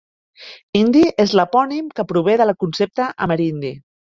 [0.79, 3.75] Indi és l'epònim que prové del concepte Amerindi.